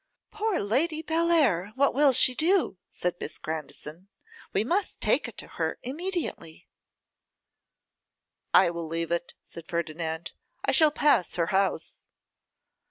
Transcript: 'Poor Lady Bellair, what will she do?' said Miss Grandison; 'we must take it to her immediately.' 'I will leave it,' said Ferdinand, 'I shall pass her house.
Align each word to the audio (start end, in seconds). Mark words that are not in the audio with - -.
'Poor 0.31 0.59
Lady 0.59 1.03
Bellair, 1.03 1.73
what 1.75 1.93
will 1.93 2.11
she 2.11 2.33
do?' 2.33 2.79
said 2.89 3.15
Miss 3.19 3.37
Grandison; 3.37 4.07
'we 4.51 4.63
must 4.63 4.99
take 4.99 5.27
it 5.27 5.37
to 5.37 5.45
her 5.47 5.77
immediately.' 5.83 6.67
'I 8.51 8.71
will 8.71 8.87
leave 8.87 9.11
it,' 9.11 9.35
said 9.43 9.67
Ferdinand, 9.67 10.31
'I 10.65 10.71
shall 10.71 10.89
pass 10.89 11.35
her 11.35 11.47
house. 11.53 12.07